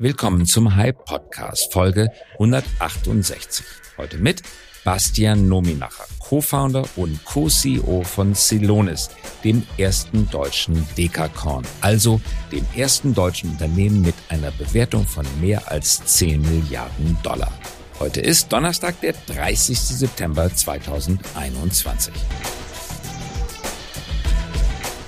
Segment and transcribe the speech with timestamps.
[0.00, 3.64] Willkommen zum Hype Podcast, Folge 168.
[3.96, 4.42] Heute mit
[4.82, 9.10] Bastian Nominacher, Co-Founder und Co-CEO von Celonis,
[9.44, 12.20] dem ersten deutschen Dekakorn, also
[12.50, 17.52] dem ersten deutschen Unternehmen mit einer Bewertung von mehr als 10 Milliarden Dollar.
[18.00, 19.78] Heute ist Donnerstag, der 30.
[19.78, 22.12] September 2021.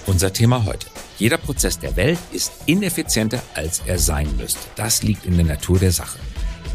[0.06, 0.86] Unser Thema heute.
[1.18, 4.60] Jeder Prozess der Welt ist ineffizienter, als er sein müsste.
[4.76, 6.18] Das liegt in der Natur der Sache.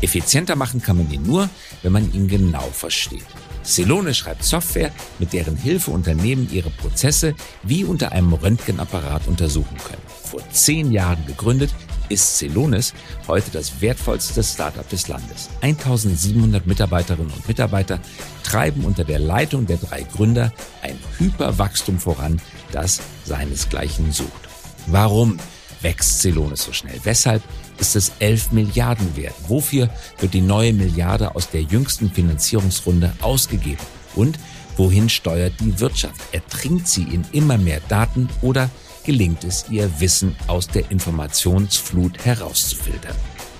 [0.02, 1.48] Effizienter machen kann man ihn nur,
[1.84, 3.25] wenn man ihn genau versteht.
[3.63, 10.01] Celone schreibt Software, mit deren Hilfe Unternehmen ihre Prozesse wie unter einem Röntgenapparat untersuchen können.
[10.23, 11.71] Vor zehn Jahren gegründet,
[12.12, 12.93] ist Celonis
[13.27, 15.49] heute das wertvollste Startup des Landes.
[15.62, 17.99] 1700 Mitarbeiterinnen und Mitarbeiter
[18.43, 20.51] treiben unter der Leitung der drei Gründer
[20.81, 24.49] ein Hyperwachstum voran, das seinesgleichen sucht.
[24.88, 25.38] Warum
[25.81, 26.99] wächst Celonis so schnell?
[27.03, 27.43] Weshalb
[27.79, 29.35] ist es 11 Milliarden wert?
[29.48, 33.84] Wofür wird die neue Milliarde aus der jüngsten Finanzierungsrunde ausgegeben?
[34.15, 34.37] Und
[34.77, 36.21] wohin steuert die Wirtschaft?
[36.32, 38.70] Ertrinkt sie in immer mehr Daten oder
[39.04, 43.15] gelingt es ihr, Wissen aus der Informationsflut herauszufiltern?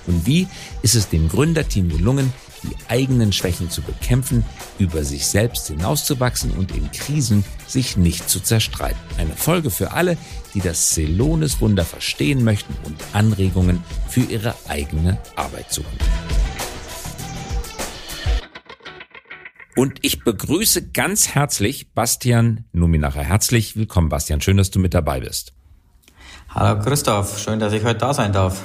[0.06, 0.48] Und wie
[0.82, 4.44] ist es dem Gründerteam gelungen, die eigenen Schwächen zu bekämpfen,
[4.78, 9.00] über sich selbst hinauszuwachsen und in Krisen sich nicht zu zerstreiten.
[9.18, 10.16] Eine Folge für alle,
[10.54, 15.98] die das Celones Wunder verstehen möchten und Anregungen für ihre eigene Arbeit suchen.
[19.74, 23.22] Und ich begrüße ganz herzlich Bastian Numinacher.
[23.22, 24.42] Herzlich willkommen, Bastian.
[24.42, 25.54] Schön, dass du mit dabei bist.
[26.50, 28.62] Hallo Christoph, schön, dass ich heute da sein darf.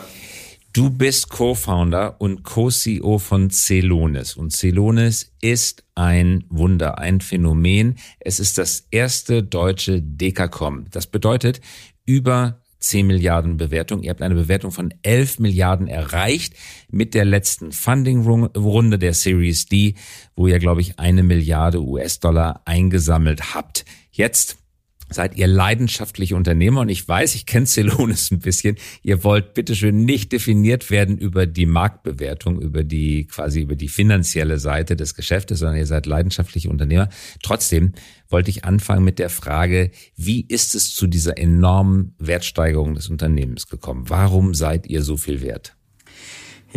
[0.77, 4.35] Du bist Co-Founder und Co-CEO von Celonis.
[4.35, 7.95] Und Celonis ist ein Wunder, ein Phänomen.
[8.19, 10.85] Es ist das erste deutsche Dekacom.
[10.91, 11.61] Das bedeutet
[12.05, 14.03] über 10 Milliarden Bewertung.
[14.03, 16.53] Ihr habt eine Bewertung von 11 Milliarden erreicht
[16.91, 19.95] mit der letzten Funding-Runde der Series D,
[20.35, 23.83] wo ihr, glaube ich, eine Milliarde US-Dollar eingesammelt habt.
[24.11, 24.59] Jetzt
[25.09, 28.75] seid ihr leidenschaftliche Unternehmer und ich weiß, ich kenne Celonis ein bisschen.
[29.03, 34.59] Ihr wollt bitteschön nicht definiert werden über die Marktbewertung, über die quasi über die finanzielle
[34.59, 37.09] Seite des Geschäftes, sondern ihr seid leidenschaftliche Unternehmer.
[37.41, 37.93] Trotzdem
[38.29, 43.67] wollte ich anfangen mit der Frage, wie ist es zu dieser enormen Wertsteigerung des Unternehmens
[43.67, 44.09] gekommen?
[44.09, 45.76] Warum seid ihr so viel wert?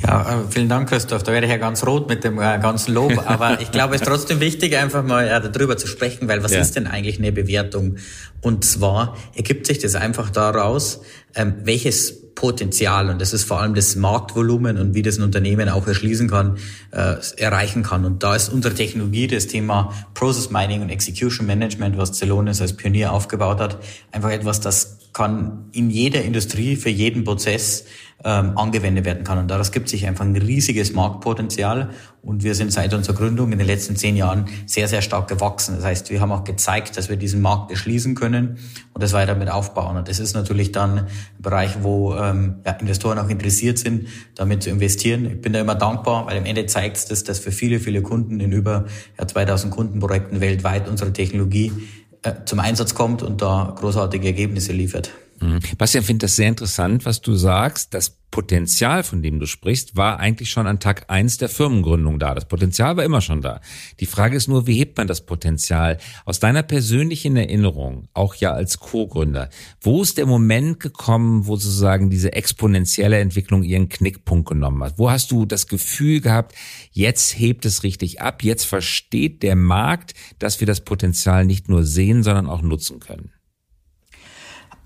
[0.02, 1.22] Ja, äh, vielen Dank, Christoph.
[1.22, 3.12] Da werde ich ja ganz rot mit dem äh, ganzen Lob.
[3.26, 6.52] Aber ich glaube, es ist trotzdem wichtig, einfach mal äh, darüber zu sprechen, weil was
[6.52, 6.60] ja.
[6.60, 7.96] ist denn eigentlich eine Bewertung?
[8.40, 11.00] Und zwar ergibt sich das einfach daraus,
[11.34, 15.68] ähm, welches Potenzial, und das ist vor allem das Marktvolumen und wie das ein Unternehmen
[15.68, 16.56] auch erschließen kann,
[16.90, 18.06] äh, erreichen kann.
[18.06, 22.72] Und da ist unsere Technologie, das Thema Process Mining und Execution Management, was Celonis als
[22.74, 23.78] Pionier aufgebaut hat,
[24.10, 27.84] einfach etwas, das kann in jeder Industrie für jeden Prozess
[28.24, 29.38] ähm, angewendet werden kann.
[29.38, 31.90] Und daraus gibt sich einfach ein riesiges Marktpotenzial.
[32.22, 35.76] Und wir sind seit unserer Gründung in den letzten zehn Jahren sehr, sehr stark gewachsen.
[35.76, 38.58] Das heißt, wir haben auch gezeigt, dass wir diesen Markt erschließen können
[38.92, 39.96] und das weiter mit aufbauen.
[39.96, 41.06] Und das ist natürlich dann ein
[41.38, 45.24] Bereich, wo ähm, ja, Investoren auch interessiert sind, damit zu investieren.
[45.24, 48.02] Ich bin da immer dankbar, weil am Ende zeigt es, dass, dass für viele, viele
[48.02, 48.84] Kunden in über
[49.18, 51.72] ja, 2000 Kundenprojekten weltweit unsere Technologie
[52.22, 55.10] äh, zum Einsatz kommt und da großartige Ergebnisse liefert.
[55.40, 55.60] Mhm.
[55.78, 57.94] Bastian, finde das sehr interessant, was du sagst.
[57.94, 62.34] Das Potenzial, von dem du sprichst, war eigentlich schon an Tag eins der Firmengründung da.
[62.34, 63.60] Das Potenzial war immer schon da.
[63.98, 65.98] Die Frage ist nur, wie hebt man das Potenzial?
[66.24, 69.48] Aus deiner persönlichen Erinnerung, auch ja als Co-Gründer,
[69.80, 74.98] wo ist der Moment gekommen, wo sozusagen diese exponentielle Entwicklung ihren Knickpunkt genommen hat?
[74.98, 76.54] Wo hast du das Gefühl gehabt,
[76.92, 81.82] jetzt hebt es richtig ab, jetzt versteht der Markt, dass wir das Potenzial nicht nur
[81.82, 83.32] sehen, sondern auch nutzen können?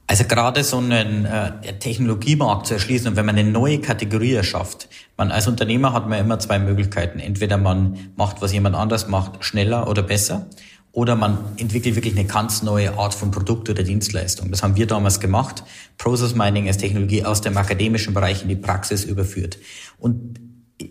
[0.07, 4.89] Also gerade so einen äh, Technologiemarkt zu erschließen und wenn man eine neue Kategorie erschafft,
[5.17, 7.21] man als Unternehmer hat man immer zwei Möglichkeiten.
[7.21, 10.47] Entweder man macht, was jemand anders macht, schneller oder besser,
[10.95, 14.53] oder man entwickelt wirklich eine ganz neue Art von Produkt oder Dienstleistung.
[14.53, 15.65] Das haben wir damals gemacht.
[15.99, 19.59] Process Mining als Technologie aus dem akademischen Bereich in die Praxis überführt.
[19.99, 20.39] Und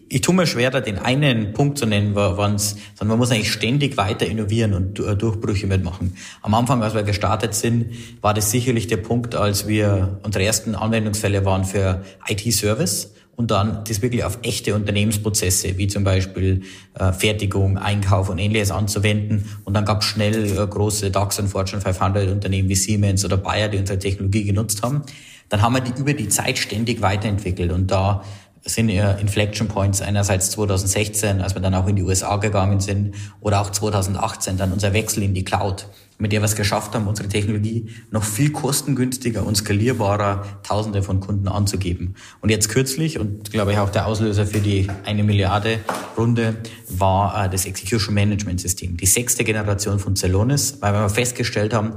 [0.09, 2.57] ich tue mir schwer, da den einen Punkt zu nennen, sondern
[2.99, 6.15] man muss eigentlich ständig weiter innovieren und äh, Durchbrüche mitmachen.
[6.41, 7.91] Am Anfang, als wir gestartet sind,
[8.21, 13.83] war das sicherlich der Punkt, als wir unsere ersten Anwendungsfälle waren für IT-Service und dann
[13.87, 16.61] das wirklich auf echte Unternehmensprozesse, wie zum Beispiel
[16.93, 19.49] äh, Fertigung, Einkauf und ähnliches anzuwenden.
[19.63, 23.37] Und dann gab es schnell äh, große DAX und Fortune 500 Unternehmen wie Siemens oder
[23.37, 25.01] Bayer, die unsere Technologie genutzt haben.
[25.49, 28.23] Dann haben wir die über die Zeit ständig weiterentwickelt und da
[28.65, 33.13] sind ja Inflection Points einerseits 2016, als wir dann auch in die USA gegangen sind,
[33.41, 35.87] oder auch 2018 dann unser Wechsel in die Cloud.
[36.19, 41.19] mit der wir es geschafft haben, unsere Technologie noch viel kostengünstiger und skalierbarer Tausende von
[41.19, 42.15] Kunden anzugeben.
[42.39, 45.79] Und jetzt kürzlich, und glaube ich auch der Auslöser für die eine Milliarde
[46.15, 46.55] Runde,
[46.87, 51.95] war äh, das Execution Management System, die sechste Generation von Celonis, weil wir festgestellt haben,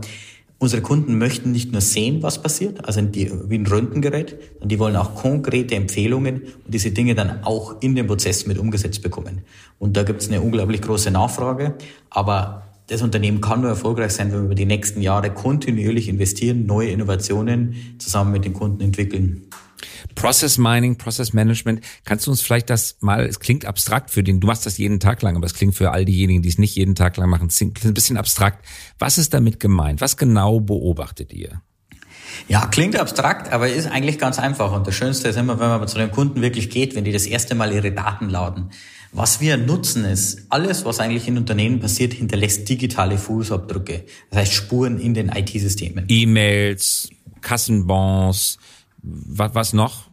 [0.59, 4.79] Unsere Kunden möchten nicht nur sehen, was passiert, also die, wie ein Röntgengerät, sondern die
[4.79, 9.43] wollen auch konkrete Empfehlungen und diese Dinge dann auch in den Prozess mit umgesetzt bekommen.
[9.79, 11.75] Und da gibt es eine unglaublich große Nachfrage,
[12.09, 16.65] aber das Unternehmen kann nur erfolgreich sein, wenn wir über die nächsten Jahre kontinuierlich investieren,
[16.65, 19.43] neue Innovationen zusammen mit den Kunden entwickeln.
[20.15, 21.81] Process Mining, Process Management.
[22.05, 25.01] Kannst du uns vielleicht das mal, es klingt abstrakt für den, du machst das jeden
[25.01, 27.49] Tag lang, aber es klingt für all diejenigen, die es nicht jeden Tag lang machen,
[27.49, 28.65] klingt ein bisschen abstrakt.
[28.99, 30.01] Was ist damit gemeint?
[30.01, 31.63] Was genau beobachtet ihr?
[32.49, 34.73] Ja, klingt abstrakt, aber ist eigentlich ganz einfach.
[34.73, 37.27] Und das Schönste ist immer, wenn man zu den Kunden wirklich geht, wenn die das
[37.27, 38.71] erste Mal ihre Daten laden.
[39.13, 44.05] Was wir nutzen ist, alles, was eigentlich in Unternehmen passiert, hinterlässt digitale Fußabdrücke.
[44.31, 46.05] Das heißt Spuren in den IT-Systemen.
[46.09, 47.09] E-Mails,
[47.41, 48.59] Kassenbons,
[49.07, 50.09] was, was noch?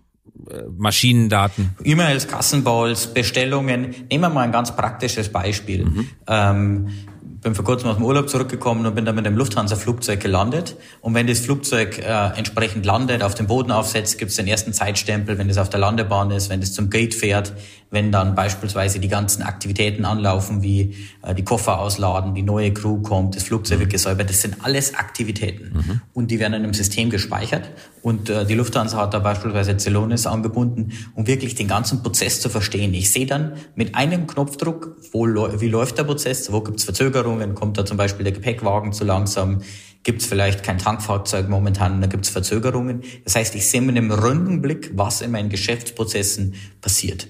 [0.50, 1.76] Äh, Maschinendaten.
[1.84, 3.96] E-Mails, Kassenballs, Bestellungen.
[4.10, 5.86] Nehmen wir mal ein ganz praktisches Beispiel.
[5.86, 6.08] Mhm.
[6.28, 6.90] Ähm,
[7.44, 10.76] bin vor kurzem aus dem Urlaub zurückgekommen und bin dann mit dem Lufthansa-Flugzeug gelandet.
[11.02, 14.74] Und wenn das Flugzeug äh, entsprechend landet, auf den Boden aufsetzt, gibt es den ersten
[14.74, 17.54] Zeitstempel, wenn es auf der Landebahn ist, wenn es zum Gate fährt,
[17.92, 23.02] wenn dann beispielsweise die ganzen Aktivitäten anlaufen, wie äh, die Koffer ausladen, die neue Crew
[23.02, 24.30] kommt, das Flugzeug wird gesäubert.
[24.30, 25.74] Das sind alles Aktivitäten.
[25.74, 26.02] Mhm.
[26.14, 27.70] Und die werden in einem System gespeichert.
[28.02, 32.50] Und äh, die Lufthansa hat da beispielsweise Celonis angebunden, um wirklich den ganzen Prozess zu
[32.50, 32.94] verstehen.
[32.94, 37.13] Ich sehe dann mit einem Knopfdruck, wo, wie läuft der Prozess, wo gibt es Verzögerungen,
[37.56, 39.62] kommt da zum Beispiel der Gepäckwagen zu langsam,
[40.04, 43.04] gibt es vielleicht kein Tankfahrzeug momentan, da gibt es Verzögerungen.
[43.24, 47.28] Das heißt, ich sehe mit einem Röntgenblick, was in meinen Geschäftsprozessen passiert.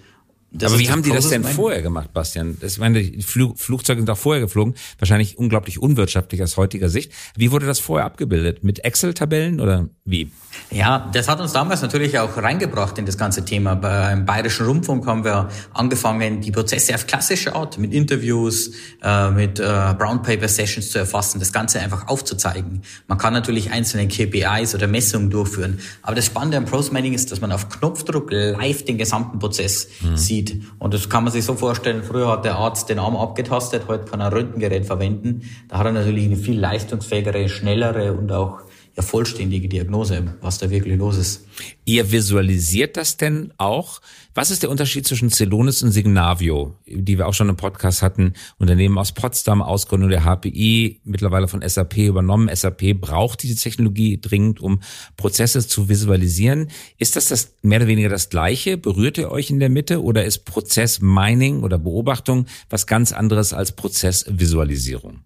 [0.56, 2.57] Das Aber wie haben die das denn vorher gemacht, Bastian?
[2.59, 7.12] Das meine, die Flug, Flugzeuge sind auch vorher geflogen, wahrscheinlich unglaublich unwirtschaftlich aus heutiger Sicht.
[7.35, 8.63] Wie wurde das vorher abgebildet?
[8.63, 10.32] Mit Excel-Tabellen oder wie?
[10.70, 13.76] Ja, das hat uns damals natürlich auch reingebracht in das ganze Thema.
[13.76, 18.72] Beim Bayerischen Rundfunk haben wir angefangen, die Prozesse auf klassische Art, mit Interviews,
[19.02, 19.64] äh, mit äh,
[19.98, 22.82] Brown Paper Sessions zu erfassen, das Ganze einfach aufzuzeigen.
[23.08, 25.80] Man kann natürlich einzelne KPIs oder Messungen durchführen.
[26.02, 30.18] Aber das Spannende am Process ist, dass man auf Knopfdruck live den gesamten Prozess mhm.
[30.18, 30.62] sieht sieht.
[30.80, 34.06] Und das kann man sich so vorstellen, früher hat der Arzt den Arm abgetastet, heute
[34.06, 35.50] kann er ein Röntgengerät verwenden.
[35.70, 38.62] Da hat er natürlich eine viel leistungsfähigere, schnellere und auch
[38.95, 41.48] ja, vollständige Diagnose, was da wirklich los ist.
[41.84, 44.01] Ihr visualisiert das denn auch?
[44.36, 48.34] Was ist der Unterschied zwischen Celonis und Signavio, die wir auch schon im Podcast hatten?
[48.60, 52.56] Unternehmen aus Potsdam, Ausgründung der HPI, mittlerweile von SAP übernommen.
[52.56, 54.81] SAP braucht diese Technologie dringend, um
[55.18, 56.69] Prozesse zu visualisieren.
[57.00, 58.78] Ist das, das mehr oder weniger das Gleiche?
[58.78, 63.54] Berührt ihr euch in der Mitte oder ist Prozess Mining oder Beobachtung was ganz anderes
[63.54, 65.24] als Prozessvisualisierung?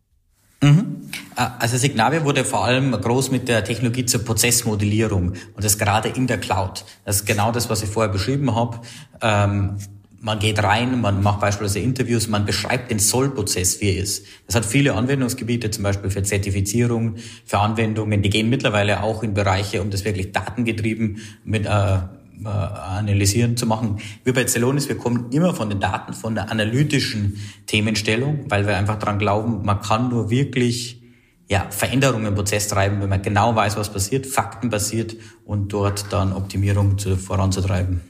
[0.62, 1.10] Mhm.
[1.36, 6.10] Äh, also Signavio wurde vor allem groß mit der Technologie zur Prozessmodellierung und das gerade
[6.10, 6.86] in der Cloud.
[7.06, 8.80] Das ist genau das, was ich vorher beschrieben habe.
[9.22, 9.78] Ähm,
[10.20, 14.26] man geht rein, man macht beispielsweise Interviews, man beschreibt den Sollprozess, wie er ist.
[14.48, 18.24] Das hat viele Anwendungsgebiete, zum Beispiel für Zertifizierung, für Anwendungen.
[18.24, 22.00] Die gehen mittlerweile auch in Bereiche, um das wirklich datengetrieben mit äh,
[22.44, 24.00] äh, analysieren zu machen.
[24.24, 28.78] Wir bei Celonis, wir kommen immer von den Daten, von der analytischen Themenstellung, weil wir
[28.78, 31.02] einfach daran glauben, man kann nur wirklich
[31.50, 36.34] ja, Veränderungen im Prozess treiben, wenn man genau weiß, was passiert, faktenbasiert und dort dann
[36.34, 38.02] Optimierung zu, voranzutreiben.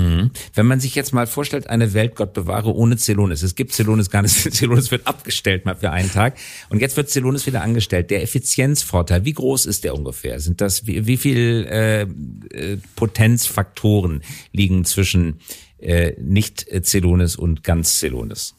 [0.00, 0.30] Mhm.
[0.54, 3.42] Wenn man sich jetzt mal vorstellt, eine Welt, Gott bewahre, ohne Celonis.
[3.42, 4.34] Es gibt Celonis gar nicht.
[4.54, 6.36] Celonis wird abgestellt mal für einen Tag.
[6.70, 8.10] Und jetzt wird Celonis wieder angestellt.
[8.10, 10.40] Der Effizienzvorteil, wie groß ist der ungefähr?
[10.40, 15.40] Sind das, wie, wie viel äh, äh, Potenzfaktoren liegen zwischen
[15.78, 18.54] äh, nicht Celonis und ganz Celonis?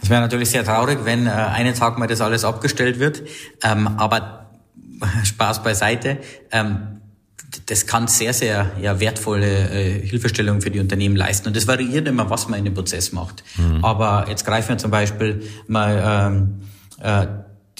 [0.00, 3.22] Es wäre natürlich sehr traurig, wenn äh, einen Tag mal das alles abgestellt wird.
[3.62, 4.50] Ähm, aber
[5.24, 6.18] Spaß beiseite.
[6.52, 7.00] Ähm,
[7.68, 11.48] das kann sehr, sehr ja, wertvolle äh, Hilfestellungen für die Unternehmen leisten.
[11.48, 13.44] Und das variiert immer, was man in dem Prozess macht.
[13.56, 13.84] Mhm.
[13.84, 16.62] Aber jetzt greifen wir zum Beispiel mal ähm,
[17.02, 17.26] äh,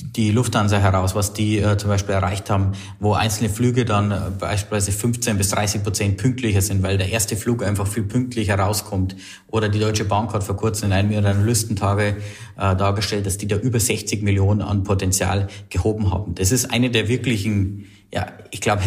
[0.00, 4.16] die Lufthansa heraus, was die äh, zum Beispiel erreicht haben, wo einzelne Flüge dann äh,
[4.38, 9.16] beispielsweise 15 bis 30 Prozent pünktlicher sind, weil der erste Flug einfach viel pünktlicher rauskommt.
[9.48, 12.16] Oder die Deutsche Bank hat vor kurzem in einem ihrer Analystentage
[12.58, 16.34] äh, dargestellt, dass die da über 60 Millionen an Potenzial gehoben haben.
[16.34, 18.82] Das ist eine der wirklichen ja, ich glaube,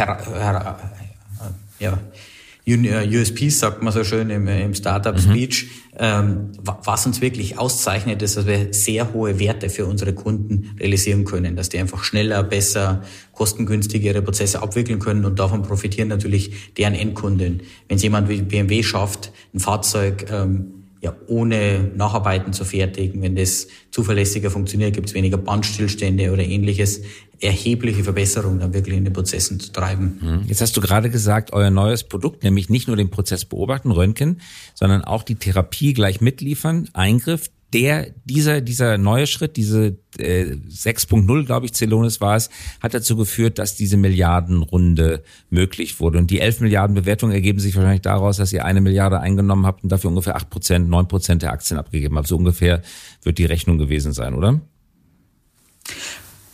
[2.85, 5.97] ja, USPs sagt man so schön im, im Startup-Speech, mhm.
[5.97, 11.25] ähm, was uns wirklich auszeichnet, ist, dass wir sehr hohe Werte für unsere Kunden realisieren
[11.25, 13.01] können, dass die einfach schneller, besser,
[13.31, 17.63] kostengünstiger ihre Prozesse abwickeln können und davon profitieren natürlich deren Endkunden.
[17.87, 23.21] Wenn es jemand wie BMW schafft, ein Fahrzeug ähm, ja ohne Nacharbeiten zu fertigen.
[23.21, 27.01] Wenn das zuverlässiger funktioniert, gibt es weniger Bandstillstände oder ähnliches.
[27.39, 30.19] Erhebliche Verbesserungen dann wirklich in den Prozessen zu treiben.
[30.21, 30.47] Mhm.
[30.47, 34.41] Jetzt hast du gerade gesagt, euer neues Produkt, nämlich nicht nur den Prozess beobachten, Röntgen,
[34.75, 41.45] sondern auch die Therapie gleich mitliefern, Eingriff, der, dieser, dieser neue Schritt, diese äh, 6.0,
[41.45, 42.49] glaube ich, Celonis war es,
[42.81, 46.17] hat dazu geführt, dass diese Milliardenrunde möglich wurde.
[46.17, 49.83] Und die 11 Milliarden Bewertungen ergeben sich wahrscheinlich daraus, dass ihr eine Milliarde eingenommen habt
[49.83, 52.27] und dafür ungefähr 8 Prozent, 9 Prozent der Aktien abgegeben habt.
[52.27, 52.81] So ungefähr
[53.23, 54.59] wird die Rechnung gewesen sein, oder?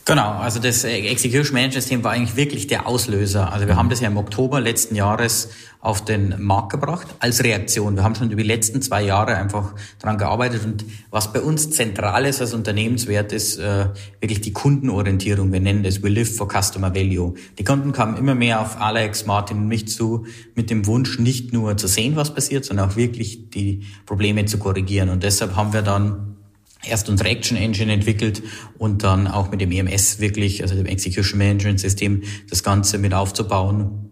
[0.08, 3.52] Genau, also das Execution Management System war eigentlich wirklich der Auslöser.
[3.52, 5.50] Also wir haben das ja im Oktober letzten Jahres
[5.82, 7.94] auf den Markt gebracht als Reaktion.
[7.94, 11.72] Wir haben schon über die letzten zwei Jahre einfach daran gearbeitet und was bei uns
[11.72, 13.88] zentral ist als Unternehmenswert ist äh,
[14.18, 15.52] wirklich die Kundenorientierung.
[15.52, 17.34] Wir nennen das We Live for Customer Value.
[17.58, 20.24] Die Kunden kamen immer mehr auf Alex, Martin und mich zu
[20.54, 24.56] mit dem Wunsch, nicht nur zu sehen, was passiert, sondern auch wirklich die Probleme zu
[24.56, 25.10] korrigieren.
[25.10, 26.37] Und deshalb haben wir dann
[26.84, 28.42] erst unsere Action Engine entwickelt
[28.78, 33.14] und dann auch mit dem EMS wirklich, also dem Execution Management System, das Ganze mit
[33.14, 34.10] aufzubauen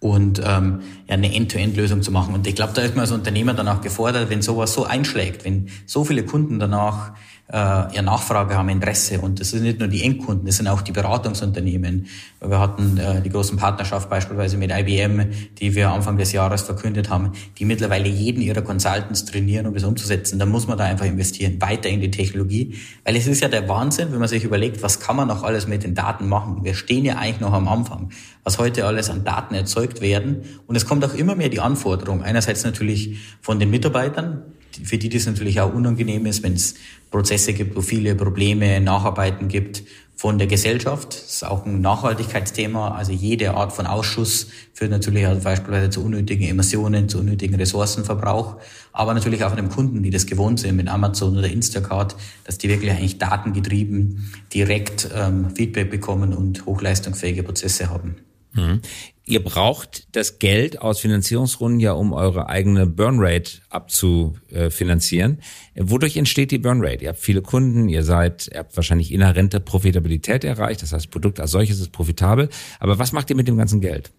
[0.00, 2.34] und ähm, ja, eine End-to-End-Lösung zu machen.
[2.34, 5.46] Und ich glaube, da ist man als Unternehmer dann auch gefordert, wenn sowas so einschlägt,
[5.46, 7.12] wenn so viele Kunden danach
[7.52, 9.20] äh, Nachfrage haben, Interesse.
[9.20, 12.06] Und das sind nicht nur die Endkunden, das sind auch die Beratungsunternehmen.
[12.40, 17.10] Wir hatten äh, die großen Partnerschaft beispielsweise mit IBM, die wir Anfang des Jahres verkündet
[17.10, 20.38] haben, die mittlerweile jeden ihrer Consultants trainieren, um das umzusetzen.
[20.38, 22.76] Da muss man da einfach investieren, weiter in die Technologie.
[23.04, 25.66] Weil es ist ja der Wahnsinn, wenn man sich überlegt, was kann man noch alles
[25.66, 26.64] mit den Daten machen.
[26.64, 28.10] Wir stehen ja eigentlich noch am Anfang,
[28.42, 30.44] was heute alles an Daten erzeugt werden.
[30.66, 34.42] Und es kommt auch immer mehr die Anforderung, einerseits natürlich von den Mitarbeitern,
[34.82, 36.74] für die das natürlich auch unangenehm ist, wenn es
[37.10, 39.84] Prozesse gibt, wo viele Probleme, Nacharbeiten gibt
[40.16, 41.14] von der Gesellschaft.
[41.14, 42.94] Das ist auch ein Nachhaltigkeitsthema.
[42.94, 48.56] Also jede Art von Ausschuss führt natürlich auch beispielsweise zu unnötigen Emissionen, zu unnötigen Ressourcenverbrauch.
[48.92, 52.58] Aber natürlich auch an den Kunden, die das gewohnt sind mit Amazon oder Instacart, dass
[52.58, 58.16] die wirklich eigentlich datengetrieben direkt ähm, Feedback bekommen und hochleistungsfähige Prozesse haben.
[58.54, 58.80] Mhm.
[59.26, 65.40] Ihr braucht das Geld aus Finanzierungsrunden ja, um eure eigene Burnrate abzufinanzieren.
[65.76, 67.04] Wodurch entsteht die Burnrate?
[67.04, 71.40] Ihr habt viele Kunden, ihr seid, ihr habt wahrscheinlich inhärente Profitabilität erreicht, das heißt, Produkt
[71.40, 72.50] als solches ist profitabel.
[72.80, 74.12] Aber was macht ihr mit dem ganzen Geld?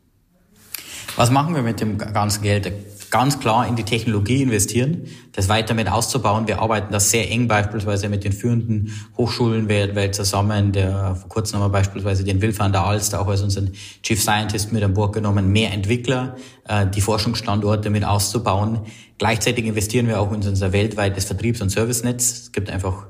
[1.16, 2.72] Was machen wir mit dem ganzen Geld?
[3.16, 6.50] Ganz klar in die Technologie investieren, das weiter mit auszubauen.
[6.50, 10.74] Wir arbeiten da sehr eng beispielsweise mit den führenden Hochschulen weltweit zusammen.
[10.74, 13.72] Der, vor kurzem haben wir beispielsweise den Will van der Alster auch als unseren
[14.04, 16.36] Chief Scientist mit an Bord genommen, mehr Entwickler,
[16.68, 18.82] äh, die Forschungsstandorte mit auszubauen.
[19.18, 22.32] Gleichzeitig investieren wir auch in unser weltweites Vertriebs- und Servicenetz.
[22.32, 23.06] Es gibt einfach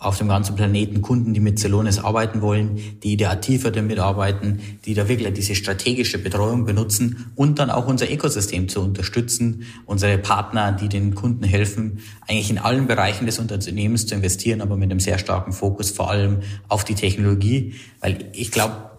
[0.00, 4.60] auf dem ganzen Planeten Kunden, die mit Celonis arbeiten wollen, die da tiefer damit arbeiten,
[4.84, 10.18] die da wirklich diese strategische Betreuung benutzen und dann auch unser Ökosystem zu unterstützen, unsere
[10.18, 14.90] Partner, die den Kunden helfen, eigentlich in allen Bereichen des Unternehmens zu investieren, aber mit
[14.90, 16.38] einem sehr starken Fokus vor allem
[16.68, 18.97] auf die Technologie, weil ich glaube,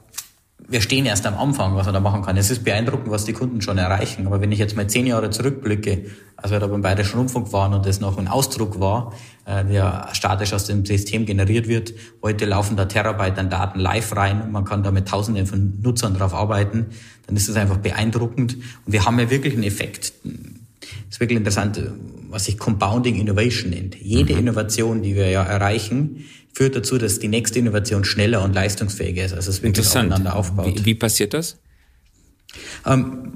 [0.69, 2.37] wir stehen erst am Anfang, was man da machen kann.
[2.37, 4.27] Es ist beeindruckend, was die Kunden schon erreichen.
[4.27, 6.05] Aber wenn ich jetzt mal zehn Jahre zurückblicke,
[6.37, 9.13] als wir da beim Bayerischen Rundfunk waren und das noch ein Ausdruck war,
[9.45, 14.15] äh, der statisch aus dem System generiert wird, heute laufen da Terabyte an Daten live
[14.15, 16.87] rein und man kann da mit Tausenden von Nutzern drauf arbeiten,
[17.25, 18.55] dann ist das einfach beeindruckend.
[18.85, 20.13] Und wir haben ja wirklich einen Effekt.
[20.23, 20.33] Das
[21.15, 21.81] ist wirklich interessant,
[22.29, 23.95] was sich Compounding Innovation nennt.
[23.95, 24.39] Jede mhm.
[24.39, 29.33] Innovation, die wir ja erreichen, führt dazu, dass die nächste Innovation schneller und leistungsfähiger ist.
[29.33, 30.79] Also es wirklich aufeinander aufbaut.
[30.79, 31.57] Wie, wie passiert das?
[32.85, 33.33] Ähm,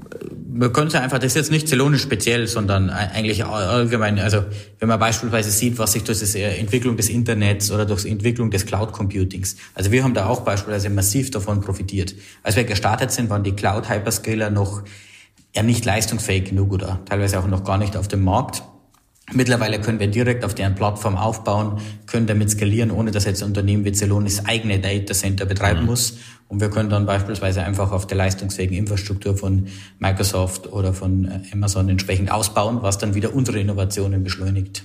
[0.52, 4.44] man könnte einfach, das ist jetzt nicht Zelonisch speziell, sondern eigentlich allgemein, also
[4.78, 8.50] wenn man beispielsweise sieht, was sich durch die Entwicklung des Internets oder durch die Entwicklung
[8.50, 12.14] des Cloud Computings, also wir haben da auch beispielsweise massiv davon profitiert.
[12.42, 14.82] Als wir gestartet sind, waren die Cloud Hyperscaler noch
[15.54, 18.62] ja nicht leistungsfähig genug oder teilweise auch noch gar nicht auf dem Markt.
[19.32, 23.48] Mittlerweile können wir direkt auf deren Plattform aufbauen, können damit skalieren, ohne dass jetzt ein
[23.48, 25.86] Unternehmen wie Celonis eigene Data Center betreiben mhm.
[25.86, 26.18] muss.
[26.48, 31.40] Und wir können dann beispielsweise einfach auf der leistungsfähigen Infrastruktur von Microsoft oder von äh,
[31.52, 34.84] Amazon entsprechend ausbauen, was dann wieder unsere Innovationen beschleunigt.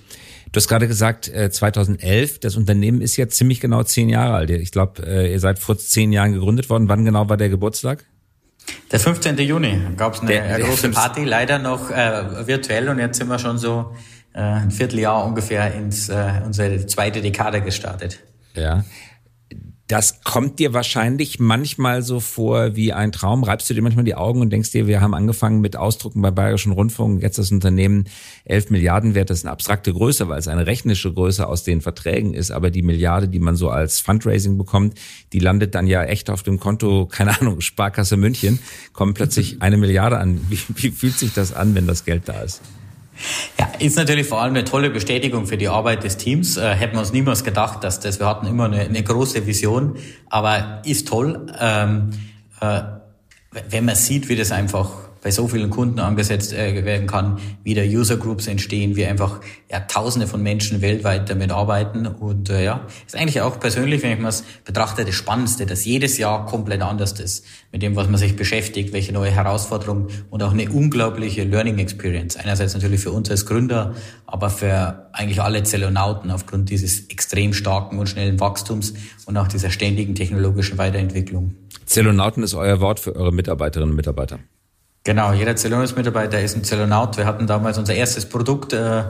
[0.52, 2.02] Du hast gerade gesagt, 2011,
[2.36, 4.50] äh, das Unternehmen ist jetzt ziemlich genau zehn Jahre alt.
[4.50, 6.88] Ich glaube, äh, ihr seid vor zehn Jahren gegründet worden.
[6.88, 8.06] Wann genau war der Geburtstag?
[8.92, 9.38] Der 15.
[9.40, 13.38] Juni gab es eine der, große Party, leider noch äh, virtuell und jetzt sind wir
[13.38, 13.92] schon so
[14.34, 18.20] äh, ein Vierteljahr ungefähr ins äh, unsere zweite Dekade gestartet.
[18.56, 18.84] Ja.
[19.90, 23.44] Das kommt dir wahrscheinlich manchmal so vor wie ein Traum.
[23.44, 26.36] Reibst du dir manchmal die Augen und denkst dir, wir haben angefangen mit Ausdrucken beim
[26.36, 28.04] Bayerischen Rundfunk, jetzt das Unternehmen
[28.46, 31.82] 11 Milliarden wert, das ist eine abstrakte Größe, weil es eine rechnische Größe aus den
[31.82, 34.94] Verträgen ist, aber die Milliarde, die man so als Fundraising bekommt,
[35.34, 38.60] die landet dann ja echt auf dem Konto, keine Ahnung, Sparkasse München,
[38.94, 40.40] kommt plötzlich eine Milliarde an.
[40.50, 42.62] Wie, wie fühlt sich das an, wenn das Geld da ist?
[43.58, 46.58] Ja, ist natürlich vor allem eine tolle Bestätigung für die Arbeit des Teams.
[46.58, 49.98] Äh, hätten wir uns niemals gedacht, dass das, wir hatten immer eine, eine große Vision,
[50.30, 52.12] aber ist toll, ähm,
[52.62, 52.82] äh,
[53.70, 57.74] wenn man sieht, wie das einfach bei so vielen Kunden angesetzt äh, werden kann, wie
[57.74, 62.08] da User Groups entstehen, wie einfach ja, Tausende von Menschen weltweit damit arbeiten.
[62.08, 64.34] Und äh, ja, ist eigentlich auch persönlich, wenn ich mal
[64.66, 68.94] betrachte, das Spannendste, dass jedes Jahr komplett anders ist mit dem, was man sich beschäftigt,
[68.94, 72.38] welche neue Herausforderungen und auch eine unglaubliche Learning Experience.
[72.38, 73.96] Einerseits natürlich für uns als Gründer,
[74.26, 78.94] aber für eigentlich alle Zellonauten aufgrund dieses extrem starken und schnellen Wachstums
[79.26, 81.56] und auch dieser ständigen technologischen Weiterentwicklung.
[81.86, 84.40] Zellonauten ist euer Wort für eure Mitarbeiterinnen und Mitarbeiter.
[85.10, 87.18] Genau, jeder Zellonaut-Mitarbeiter ist ein Zellonaut.
[87.18, 89.04] Wir hatten damals unser erstes Produkt, äh, äh,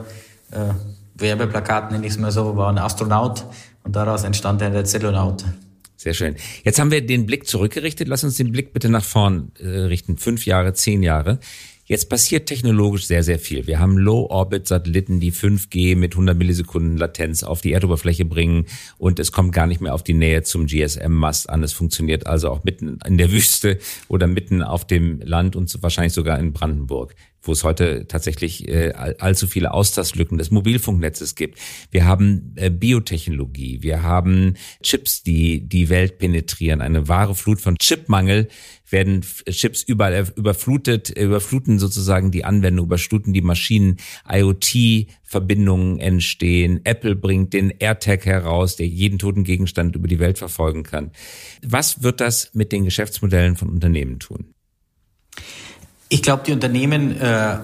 [1.14, 3.44] Werbeplakat nenne ich es mal so, war ein Astronaut
[3.84, 5.44] und daraus entstand dann der Zellonaut.
[5.98, 6.36] Sehr schön.
[6.64, 8.08] Jetzt haben wir den Blick zurückgerichtet.
[8.08, 10.16] Lass uns den Blick bitte nach vorn äh, richten.
[10.16, 11.38] Fünf Jahre, zehn Jahre.
[11.90, 13.66] Jetzt passiert technologisch sehr, sehr viel.
[13.66, 18.66] Wir haben Low-Orbit-Satelliten, die 5G mit 100 Millisekunden Latenz auf die Erdoberfläche bringen
[18.96, 21.64] und es kommt gar nicht mehr auf die Nähe zum GSM-Mast an.
[21.64, 26.12] Es funktioniert also auch mitten in der Wüste oder mitten auf dem Land und wahrscheinlich
[26.12, 31.58] sogar in Brandenburg wo es heute tatsächlich äh, allzu viele Austastlücken des Mobilfunknetzes gibt.
[31.90, 37.76] Wir haben äh, Biotechnologie, wir haben Chips, die die Welt penetrieren, eine wahre Flut von
[37.78, 38.48] Chipmangel
[38.90, 47.52] werden Chips überall überflutet, überfluten sozusagen die Anwendung, überfluten die Maschinen, IoT-Verbindungen entstehen, Apple bringt
[47.52, 51.12] den AirTag heraus, der jeden toten Gegenstand über die Welt verfolgen kann.
[51.62, 54.54] Was wird das mit den Geschäftsmodellen von Unternehmen tun?
[56.12, 57.58] Ich glaube, die Unternehmen äh,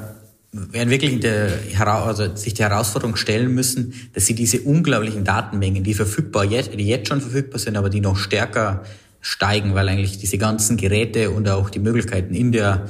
[0.52, 1.50] werden wirklich der,
[1.84, 6.86] also sich die Herausforderung stellen müssen, dass sie diese unglaublichen Datenmengen, die verfügbar jetzt, die
[6.86, 8.84] jetzt schon verfügbar sind, aber die noch stärker
[9.20, 12.86] steigen, weil eigentlich diese ganzen Geräte und auch die Möglichkeiten in der,